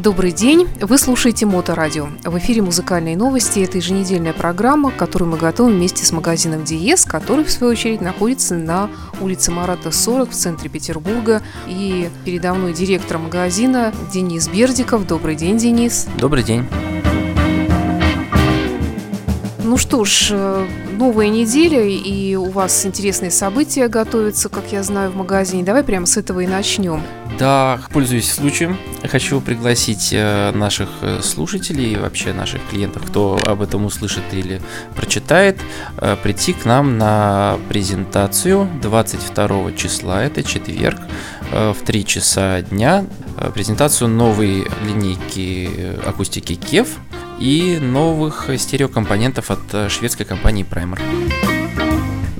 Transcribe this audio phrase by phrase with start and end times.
[0.00, 2.08] Добрый день, вы слушаете Моторадио.
[2.24, 3.60] В эфире музыкальные новости.
[3.60, 8.54] Это еженедельная программа, которую мы готовим вместе с магазином Диес, который, в свою очередь, находится
[8.54, 8.88] на
[9.20, 11.42] улице Марата 40 в центре Петербурга.
[11.66, 15.06] И передо мной директор магазина Денис Бердиков.
[15.06, 16.06] Добрый день, Денис.
[16.16, 16.66] Добрый день.
[19.62, 25.10] Ну что ж, э, новая неделя, и у вас интересные события готовятся, как я знаю,
[25.10, 25.62] в магазине.
[25.62, 27.02] Давай прямо с этого и начнем.
[27.40, 28.78] Да, пользуясь случаем,
[29.10, 34.60] хочу пригласить э, наших э, слушателей вообще наших клиентов, кто об этом услышит или
[34.94, 35.58] прочитает,
[36.22, 41.00] прийти к нам на презентацию 22 числа, это четверг,
[41.50, 43.04] в 3 часа дня,
[43.54, 46.88] презентацию новой линейки акустики KEF–
[47.40, 51.00] и новых стереокомпонентов от э, шведской компании Primer.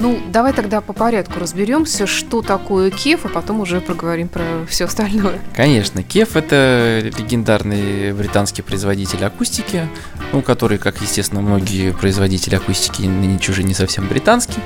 [0.00, 4.86] Ну, давай тогда по порядку разберемся, что такое Кеф, а потом уже проговорим про все
[4.86, 5.38] остальное.
[5.54, 9.86] Конечно, Кеф это легендарный британский производитель акустики,
[10.32, 14.60] ну, который, как естественно, многие производители акустики нынче уже не совсем британский.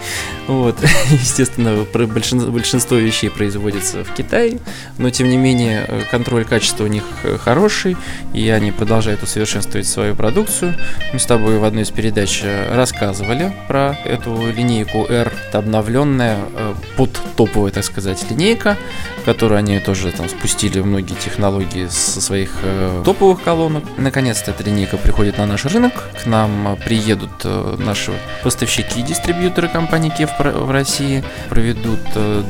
[0.46, 0.78] Вот,
[1.10, 4.60] естественно, большинство, вещей производится в Китае,
[4.98, 7.02] но тем не менее контроль качества у них
[7.42, 7.96] хороший,
[8.32, 10.76] и они продолжают усовершенствовать свою продукцию.
[11.12, 16.74] Мы с тобой в одной из передач рассказывали про эту линейку R это обновленная э,
[16.96, 18.76] под топовая, так сказать, линейка,
[19.24, 23.84] которую они тоже там спустили многие технологии со своих э, топовых колонок.
[23.96, 25.92] Наконец-то эта линейка приходит на наш рынок.
[26.22, 32.00] К нам приедут э, наши поставщики и дистрибьюторы компании Кев в России, проведут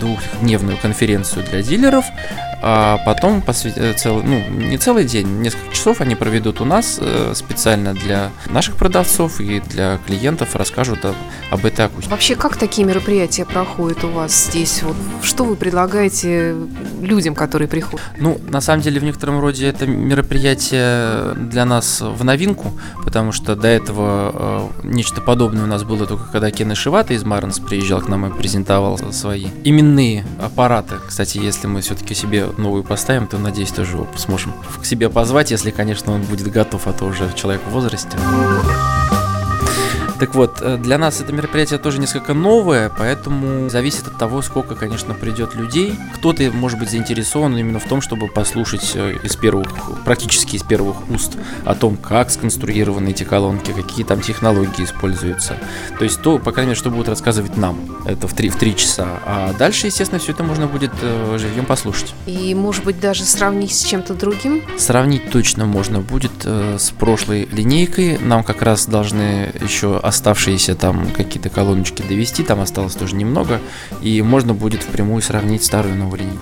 [0.01, 2.07] двухдневную конференцию для дилеров,
[2.63, 3.43] а потом
[3.97, 6.99] целый, ну, не целый день, несколько часов они проведут у нас
[7.35, 11.15] специально для наших продавцов и для клиентов, расскажут об,
[11.51, 12.11] об этой акустике.
[12.11, 14.83] Вообще, как такие мероприятия проходят у вас здесь?
[14.83, 16.57] Вот что вы предлагаете
[17.03, 18.01] людям, которые приходят?
[18.19, 22.73] Ну, на самом деле, в некотором роде это мероприятие для нас в новинку,
[23.05, 27.23] потому что до этого э, нечто подобное у нас было только когда Кен Шивата из
[27.23, 30.95] Марнс приезжал к нам и презентовал свои именные аппараты.
[31.07, 35.51] Кстати, если мы все-таки себе новую поставим, то, надеюсь, тоже его сможем к себе позвать,
[35.51, 38.17] если, конечно, он будет готов, а то уже человек в возрасте.
[40.19, 44.75] Так вот, э, для нас это мероприятие тоже несколько новое, поэтому зависит от того, сколько,
[44.77, 45.95] конечно, придет людей.
[46.15, 49.69] Кто-то может быть заинтересован именно в том, чтобы послушать э, из первых,
[50.05, 55.57] практически из первых уст о том, как сконструированы эти колонки, какие там технологии используются.
[55.99, 57.79] То есть то, по крайней мере, что будут рассказывать нам.
[58.07, 59.09] Это в 3, в 3 часа.
[59.27, 62.15] А дальше, естественно, все это можно будет э, живьем послушать.
[62.27, 64.63] И, может быть, даже сравнить с чем-то другим?
[64.79, 68.19] Сравнить точно можно будет с прошлой линейкой.
[68.19, 73.61] Нам как раз должны еще оставшиеся там какие-то колоночки довести, там осталось тоже немного,
[74.03, 76.39] и можно будет впрямую сравнить старую и новую линию.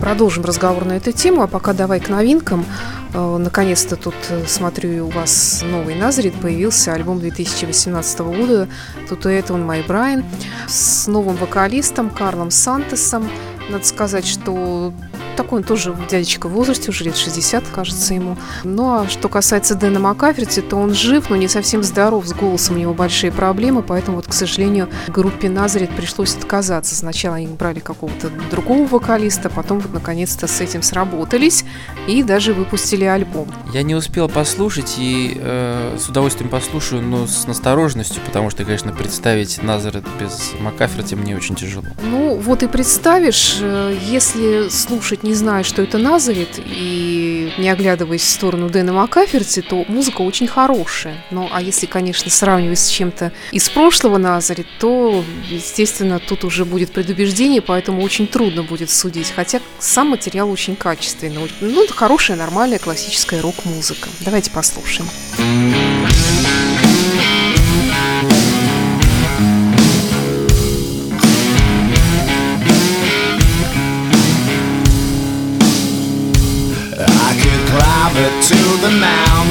[0.00, 2.64] Продолжим разговор на эту тему, а пока давай к новинкам.
[3.12, 8.68] Э, наконец-то тут, э, смотрю, у вас новый Назарит появился, альбом 2018 года
[9.08, 10.24] «Тут это он май Брайан»
[10.66, 13.28] с новым вокалистом Карлом Сантесом.
[13.68, 14.94] Надо сказать, что
[15.42, 18.36] такой он тоже дядечка в возрасте, уже лет 60, кажется ему.
[18.62, 22.76] Ну а что касается Дэна Макаферти, то он жив, но не совсем здоров, с голосом
[22.76, 26.94] у него большие проблемы, поэтому вот, к сожалению, группе Назарет пришлось отказаться.
[26.94, 31.64] Сначала они брали какого-то другого вокалиста, потом вот наконец-то с этим сработались
[32.06, 33.48] и даже выпустили альбом.
[33.72, 38.92] Я не успел послушать и э, с удовольствием послушаю, но с настороженностью, потому что, конечно,
[38.92, 41.86] представить Назарет без Макаферти мне очень тяжело.
[42.02, 48.22] Ну вот и представишь, э, если слушать не зная, что это Назарит, и не оглядываясь
[48.22, 51.16] в сторону Дэна Макаферти, то музыка очень хорошая.
[51.30, 56.92] Ну, а если, конечно, сравнивать с чем-то из прошлого Назарит, то, естественно, тут уже будет
[56.92, 59.32] предубеждение, поэтому очень трудно будет судить.
[59.34, 61.50] Хотя сам материал очень качественный.
[61.60, 64.08] Ну, это хорошая, нормальная классическая рок-музыка.
[64.20, 65.08] Давайте послушаем.
[65.40, 65.89] to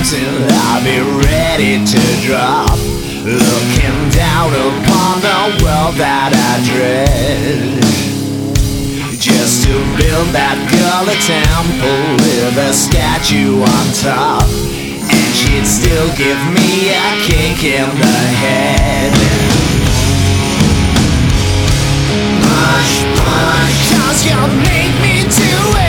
[0.10, 2.78] mountain, I'll be ready to drop.
[3.24, 7.84] Looking down upon the world that I dread.
[9.20, 14.48] Just to build that girl a temple with a statue on top.
[15.12, 19.12] And she'd still give me a kick in the head.
[22.48, 25.89] Mush, mush, cause you make me do it.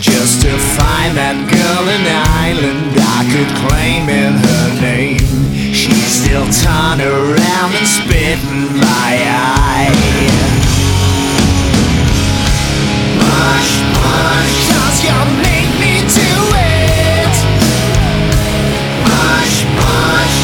[0.00, 2.02] Just to find that girl in
[2.42, 5.22] island I could claim in her name.
[5.70, 9.94] She's still turn around and spit in my eye.
[13.22, 15.14] Mush, mush, cause you
[15.46, 17.34] make me do it.
[19.06, 20.38] Mush, mush,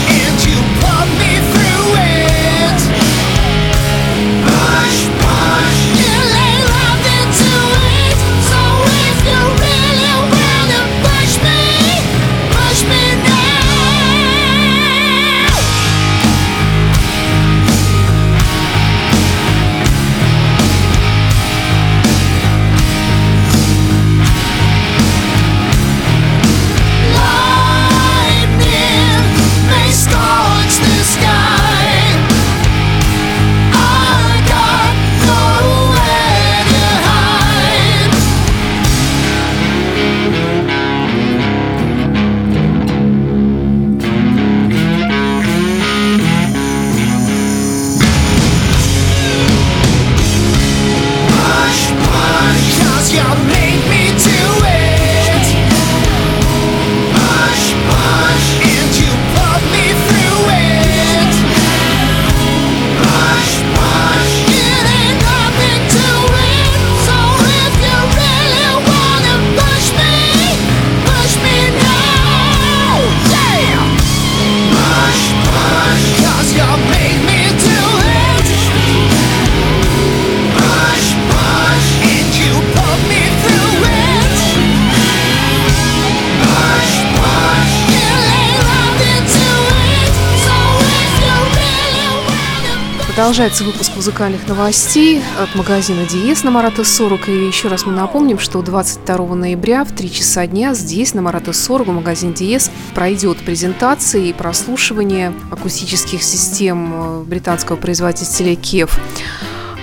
[93.30, 97.28] Продолжается выпуск музыкальных новостей от магазина Диес на Марата 40.
[97.28, 101.52] И еще раз мы напомним, что 22 ноября в 3 часа дня здесь, на Марата
[101.52, 108.98] 40, в магазине Диес, пройдет презентация и прослушивание акустических систем э, британского производителя Кев.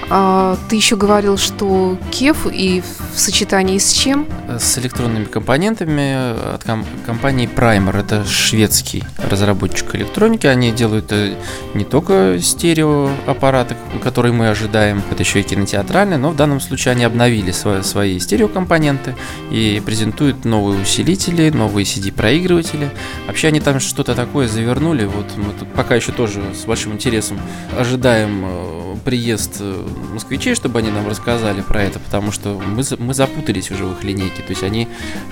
[0.10, 2.82] А, ты еще говорил, что Кев и
[3.14, 4.26] в сочетании с чем?
[4.58, 8.00] С электронными компонентами от ком- компании Primer.
[8.00, 10.48] Это шведский разработчик электроники.
[10.48, 11.36] Они делают э,
[11.74, 17.04] не только стереоаппараты, которые мы ожидаем, это еще и кинотеатральные, но в данном случае они
[17.04, 19.14] обновили свои, свои стереокомпоненты
[19.52, 22.92] и презентуют новые усилители, новые CD-проигрыватели.
[23.28, 25.04] Вообще они там что-то такое завернули.
[25.04, 27.40] Вот мы тут пока еще тоже с большим интересом
[27.78, 33.14] ожидаем э, приезд э, москвичей, чтобы они нам рассказали про это, потому что мы, мы
[33.14, 34.42] запутались уже в их линейке.
[34.44, 34.88] То есть они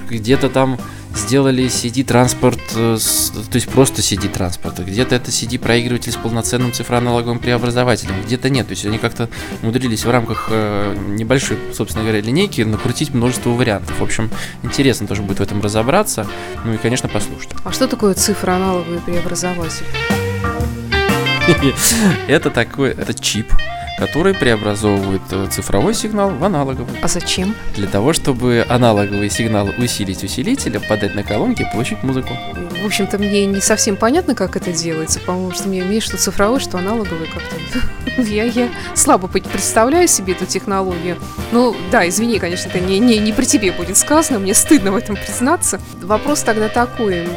[0.10, 0.78] где-то там
[1.16, 8.50] сделали CD-транспорт, э, то есть просто CD-транспорт, где-то это CD-проигрыватель с полноценным цифроаналоговым преобразователем, где-то
[8.50, 8.68] нет.
[8.68, 9.30] То есть они как-то
[9.62, 14.00] умудрились в рамках э, небольшой, собственно говоря, линейки накрутить множество вариантов.
[14.00, 14.30] В общем,
[14.64, 16.28] интересно тоже будет в этом разобраться,
[16.66, 17.52] ну и, конечно, послушать.
[17.64, 19.86] А что такое цифроаналоговый преобразователь?
[22.28, 23.54] Это такой, это чип,
[23.98, 27.00] который преобразовывает э, цифровой сигнал в аналоговый.
[27.02, 27.56] А зачем?
[27.76, 32.30] Для того, чтобы аналоговый сигнал усилить усилителем, подать на колонки и получить музыку.
[32.82, 36.60] В общем-то, мне не совсем понятно, как это делается, потому что мне имеешь что цифровой,
[36.60, 38.22] что аналоговый как-то.
[38.22, 41.18] Я, я слабо представляю себе эту технологию.
[41.52, 44.96] Ну, да, извини, конечно, это не, не, не при тебе будет сказано, мне стыдно в
[44.96, 45.82] этом признаться.
[46.02, 47.28] Вопрос тогда такой.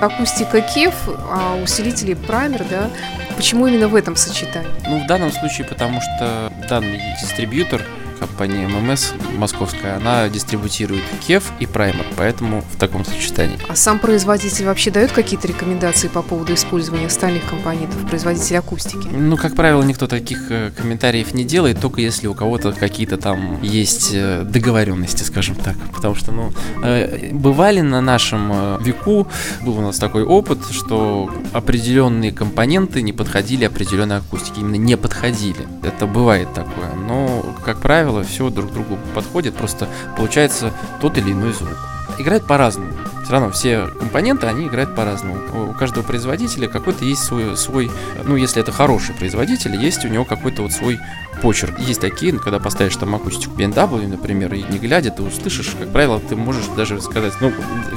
[0.00, 0.94] Акустика Кев,
[1.30, 2.90] а усилители Праймер, да,
[3.36, 4.70] почему именно в этом сочетании?
[4.86, 7.82] Ну, в данном случае, потому что данный дистрибьютор
[8.18, 13.58] компания ММС московская, она дистрибутирует Кев и Праймер, поэтому в таком сочетании.
[13.68, 19.08] А сам производитель вообще дает какие-то рекомендации по поводу использования остальных компонентов, производитель акустики?
[19.10, 23.62] Ну, как правило, никто таких э, комментариев не делает, только если у кого-то какие-то там
[23.62, 25.76] есть э, договоренности, скажем так.
[25.94, 29.28] Потому что, ну, э, бывали на нашем веку,
[29.62, 35.66] был у нас такой опыт, что определенные компоненты не подходили определенной акустике, именно не подходили.
[35.82, 36.92] Это бывает такое.
[37.06, 41.76] Но, как правило, все друг другу подходит, просто получается тот или иной звук.
[42.18, 42.92] Играют по-разному.
[43.22, 45.70] Все равно все компоненты, они играют по-разному.
[45.70, 47.90] У каждого производителя какой-то есть свой, свой,
[48.24, 50.98] ну, если это хороший производитель, есть у него какой-то вот свой
[51.42, 51.78] почерк.
[51.78, 55.92] Есть такие, ну, когда поставишь там акустику BMW, например, и не глядя, ты услышишь, как
[55.92, 57.52] правило, ты можешь даже сказать, ну,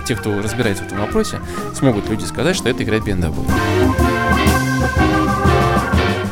[0.06, 1.40] те, кто разбирается в этом вопросе,
[1.74, 4.11] смогут люди сказать, что это играет BMW.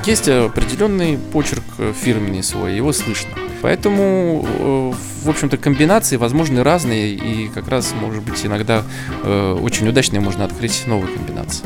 [0.06, 3.32] Есть определенный почерк э, фирменный свой, его слышно.
[3.62, 4.92] Поэтому, э,
[5.26, 8.84] в общем-то, комбинации возможны разные, и как раз, может быть, иногда
[9.24, 11.66] э, очень удачные можно открыть новые комбинации.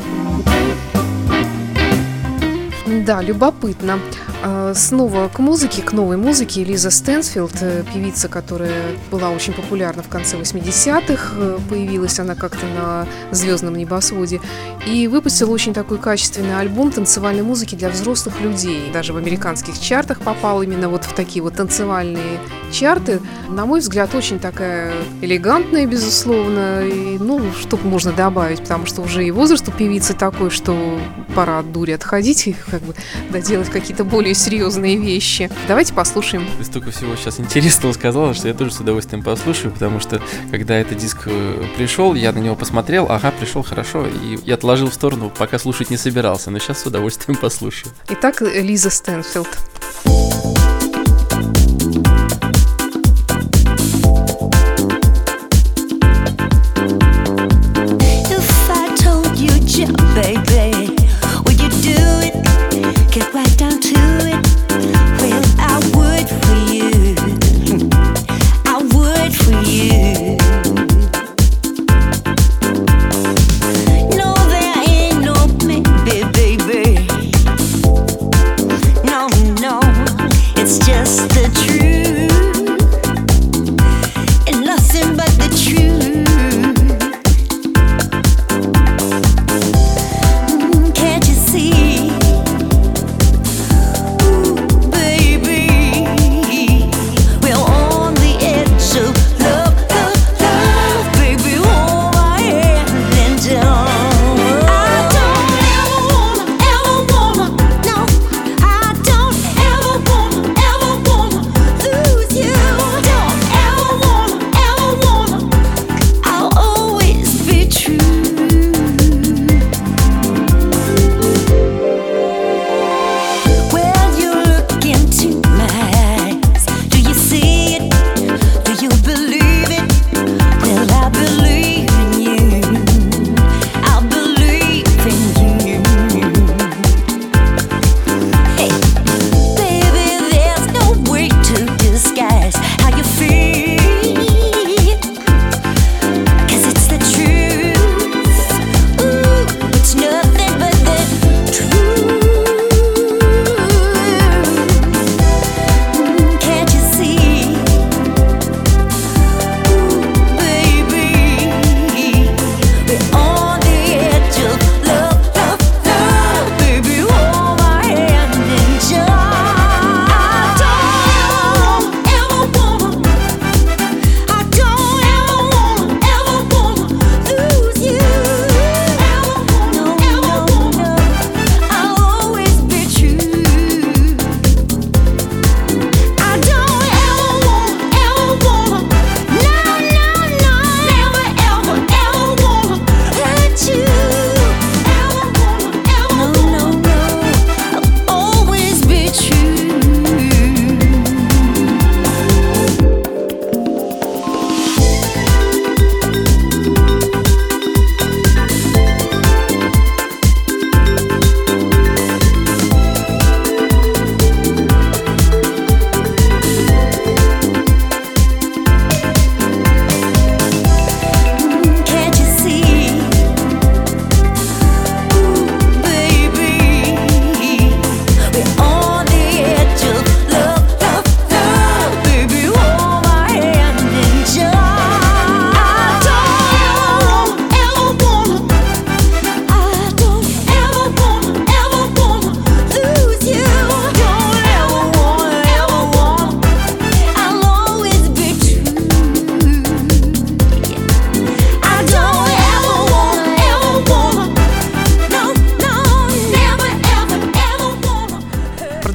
[2.86, 3.98] Да, любопытно.
[4.46, 6.64] А, снова к музыке, к новой музыке.
[6.64, 12.66] Лиза Стэнсфилд, э, певица, которая была очень популярна в конце 80-х, э, появилась она как-то
[12.66, 14.42] на звездном небосводе,
[14.86, 18.90] и выпустила очень такой качественный альбом танцевальной музыки для взрослых людей.
[18.92, 22.38] Даже в американских чартах попал именно вот в такие вот танцевальные
[22.70, 23.22] чарты.
[23.48, 29.24] На мой взгляд, очень такая элегантная, безусловно, и, ну, что можно добавить, потому что уже
[29.24, 30.98] и возраст у певицы такой, что
[31.34, 32.94] пора от дури отходить и как бы
[33.30, 35.50] доделать какие-то более серьезные вещи.
[35.68, 36.46] Давайте послушаем.
[36.58, 40.74] Ты столько всего сейчас интересного сказала, что я тоже с удовольствием послушаю, потому что когда
[40.76, 44.94] этот диск э, пришел, я на него посмотрел, ага, пришел хорошо, и я отложил в
[44.94, 47.92] сторону, пока слушать не собирался, но сейчас с удовольствием послушаю.
[48.08, 49.48] Итак, Лиза Стэнфилд.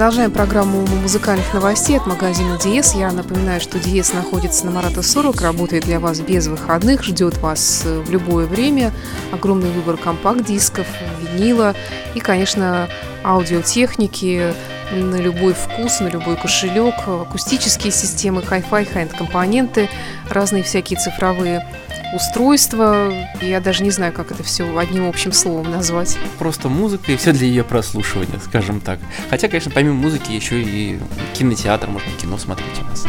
[0.09, 2.95] Продолжаем программу музыкальных новостей от магазина Диес.
[2.95, 7.83] Я напоминаю, что Диес находится на Марата 40, работает для вас без выходных, ждет вас
[7.85, 8.91] э, в любое время.
[9.31, 10.87] Огромный выбор компакт-дисков,
[11.21, 11.75] винила
[12.15, 12.89] и, конечно,
[13.23, 14.55] аудиотехники
[14.91, 19.91] на любой вкус, на любой кошелек, акустические системы, Hi-Fi, high-end компоненты,
[20.27, 21.67] разные всякие цифровые
[22.13, 23.11] устройство.
[23.41, 26.17] Я даже не знаю, как это все одним общим словом назвать.
[26.37, 28.99] Просто музыка и все для ее прослушивания, скажем так.
[29.29, 30.99] Хотя, конечно, помимо музыки еще и
[31.33, 33.05] кинотеатр, можно кино смотреть у нас.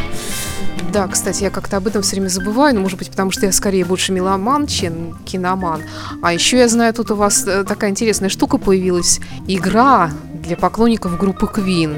[0.91, 3.53] Да, кстати, я как-то об этом все время забываю, но, может быть, потому что я
[3.53, 5.83] скорее больше меломан, чем киноман.
[6.21, 9.21] А еще я знаю, тут у вас э, такая интересная штука появилась.
[9.47, 10.11] Игра
[10.43, 11.97] для поклонников группы Queen.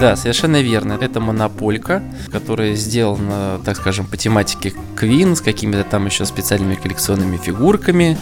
[0.00, 0.96] Да, совершенно верно.
[0.98, 2.02] Это монополька,
[2.32, 8.16] которая сделана, так скажем, по тематике Queen, с какими-то там еще специальными коллекционными фигурками.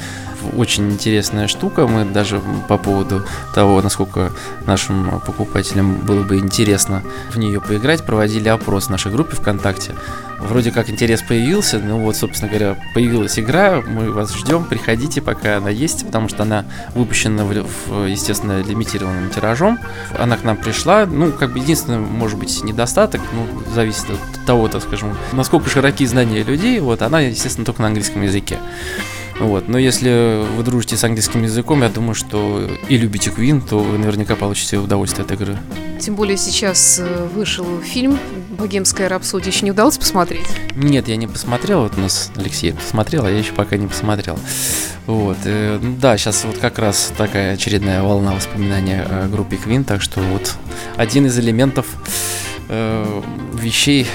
[0.56, 1.86] Очень интересная штука.
[1.86, 4.32] Мы даже по поводу того, насколько
[4.66, 9.94] нашим покупателям было бы интересно в нее поиграть, проводили опрос в нашей группе ВКонтакте.
[10.40, 15.56] Вроде как интерес появился, ну вот, собственно говоря, появилась игра, мы вас ждем, приходите, пока
[15.56, 16.64] она есть, потому что она
[16.94, 19.78] выпущена, в, в, естественно, лимитированным тиражом.
[20.16, 24.68] Она к нам пришла, ну, как бы единственный, может быть, недостаток, ну, зависит от того,
[24.68, 28.58] так скажем, насколько широки знания людей, вот, она, естественно, только на английском языке.
[29.40, 29.68] Вот.
[29.68, 33.98] Но если вы дружите с английским языком, я думаю, что и любите Queen, то вы
[33.98, 35.56] наверняка получите удовольствие от игры.
[36.00, 38.18] Тем более сейчас э, вышел фильм
[38.50, 39.52] «Богемская рапсодия».
[39.52, 40.46] Еще не удалось посмотреть?
[40.74, 41.82] Нет, я не посмотрел.
[41.82, 44.38] Вот у нас Алексей посмотрел, а я еще пока не посмотрел.
[45.06, 45.38] Вот.
[45.44, 50.02] И, ну да, сейчас вот как раз такая очередная волна воспоминания о группе Queen, так
[50.02, 50.54] что вот
[50.96, 51.86] один из элементов
[52.68, 53.22] э,
[53.54, 54.06] вещей,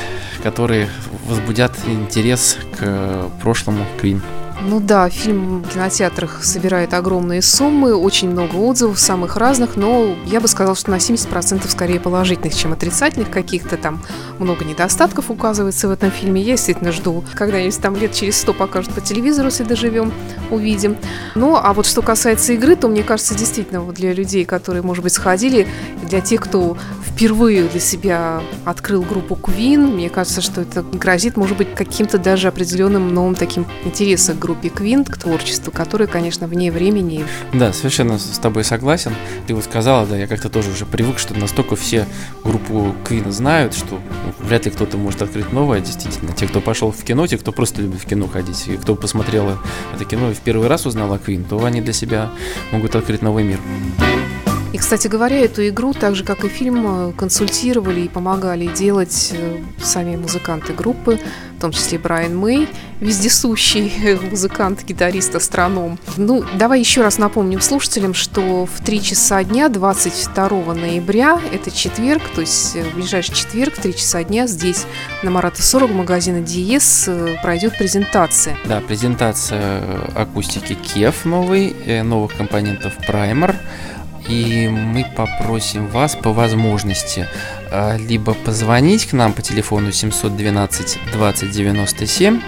[0.41, 0.89] которые
[1.27, 4.21] возбудят интерес к прошлому Queen.
[4.65, 10.39] Ну да, фильм в кинотеатрах собирает огромные суммы, очень много отзывов, самых разных, но я
[10.39, 13.75] бы сказала, что на 70% скорее положительных, чем отрицательных каких-то.
[13.75, 14.01] Там
[14.39, 16.41] много недостатков указывается в этом фильме.
[16.41, 20.13] Я действительно жду, когда-нибудь там лет через 100 покажут по телевизору, если доживем,
[20.49, 20.95] увидим.
[21.35, 25.03] Ну, а вот что касается игры, то мне кажется, действительно, вот для людей, которые, может
[25.03, 25.67] быть, сходили,
[26.03, 31.57] для тех, кто впервые для себя открыл группу Queen, мне кажется, что это грозит, может
[31.57, 36.71] быть, каким-то даже определенным новым таким интересом к группе Queen, к творчеству, которое, конечно, вне
[36.71, 37.25] времени.
[37.53, 39.13] Да, совершенно с тобой согласен.
[39.47, 42.05] Ты вот сказала, да, я как-то тоже уже привык, что настолько все
[42.43, 46.33] группу Queen знают, что ну, вряд ли кто-то может открыть новое, действительно.
[46.33, 49.57] Те, кто пошел в кино, те, кто просто любит в кино ходить, и кто посмотрел
[49.93, 52.29] это кино и в первый раз узнал о Queen, то они для себя
[52.71, 53.59] могут открыть новый мир.
[54.73, 59.31] И, кстати говоря, эту игру, так же как и фильм, э, консультировали и помогали делать
[59.31, 61.19] э, сами музыканты группы,
[61.57, 62.67] в том числе Брайан Мэй,
[62.99, 65.99] вездесущий музыкант, гитарист, астроном.
[66.17, 72.23] Ну, давай еще раз напомним слушателям, что в 3 часа дня 22 ноября, это четверг,
[72.33, 74.87] то есть э, в ближайший четверг в 3 часа дня здесь
[75.21, 77.07] на Марата 40 магазина Диес
[77.43, 78.57] пройдет презентация.
[78.65, 79.83] Да, презентация
[80.15, 83.55] акустики Кев новый, новых компонентов Primer,
[84.27, 87.27] и мы попросим вас по возможности
[87.71, 92.41] а, либо позвонить к нам по телефону 712 20 97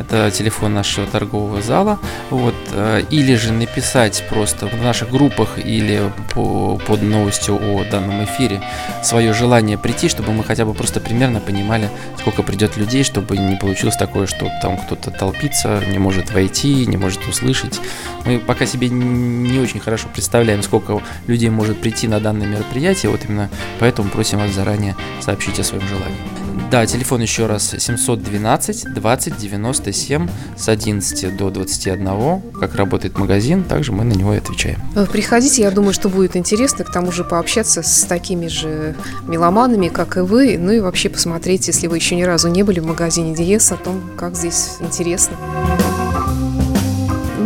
[0.00, 1.98] это телефон нашего торгового зала,
[2.30, 8.24] вот, э, или же написать просто в наших группах или по, под новостью о данном
[8.24, 8.62] эфире
[9.02, 13.56] свое желание прийти, чтобы мы хотя бы просто примерно понимали, сколько придет людей, чтобы не
[13.56, 17.78] получилось такое, что там кто-то толпится, не может войти, не может услышать.
[18.24, 23.20] Мы пока себе не очень хорошо представляем, сколько людей может прийти на данное мероприятие, вот
[23.28, 26.49] именно поэтому просим вас заранее сообщить о своем желании.
[26.70, 32.40] Да, телефон еще раз 712 20 97 с 11 до 21.
[32.60, 34.78] Как работает магазин, также мы на него и отвечаем.
[34.94, 38.94] Э, приходите, я думаю, что будет интересно к тому же пообщаться с такими же
[39.26, 42.78] меломанами, как и вы, ну и вообще посмотреть, если вы еще ни разу не были
[42.78, 45.36] в магазине Диес, о том, как здесь интересно.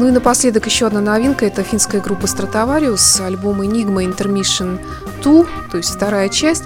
[0.05, 1.47] Ну и напоследок еще одна новинка.
[1.47, 4.79] Это финская группа Stratavarius, альбом Enigma Intermission
[5.23, 6.65] 2, то есть вторая часть.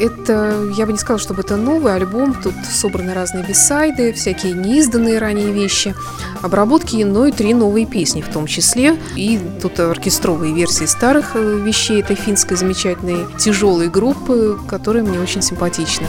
[0.00, 2.34] Это, я бы не сказала, чтобы это новый альбом.
[2.34, 5.94] Тут собраны разные бисайды, всякие неизданные ранее вещи,
[6.42, 8.96] обработки, но и три новые песни в том числе.
[9.14, 15.42] И тут оркестровые версии старых э, вещей этой финской замечательной тяжелой группы, которая мне очень
[15.42, 16.08] симпатична.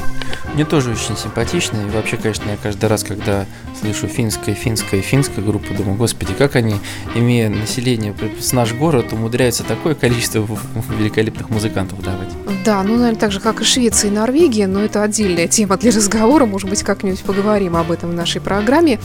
[0.59, 1.77] Мне тоже очень симпатично.
[1.77, 3.45] И вообще, конечно, я каждый раз, когда
[3.79, 6.75] слышу финская, финская, финская группа, думаю, господи, как они,
[7.15, 10.45] имея население с наш город, умудряются такое количество
[10.97, 12.27] великолепных музыкантов давать.
[12.65, 15.91] Да, ну, наверное, так же, как и Швеция и Норвегия, но это отдельная тема для
[15.91, 18.99] разговора, может быть, как-нибудь поговорим об этом в нашей программе.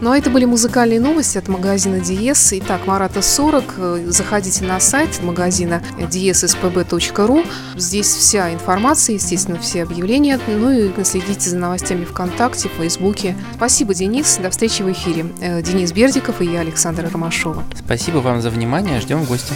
[0.00, 2.52] Ну, а это были музыкальные новости от магазина Диес.
[2.52, 7.44] Итак, Марата 40, заходите на сайт магазина diesspb.ru.
[7.74, 13.36] Здесь вся информация, естественно, все объявления, ну и следите за новостями ВКонтакте, Фейсбуке.
[13.54, 15.26] Спасибо, Денис, до встречи в эфире.
[15.40, 17.64] Э, Денис Бердиков и я, Александра Ромашова.
[17.76, 19.54] Спасибо вам за внимание, ждем в гости.